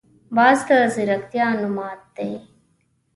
باز 0.35 0.57
د 0.67 0.69
ځیرکتیا 0.93 1.47
نماد 1.61 1.99
دی 2.15 2.31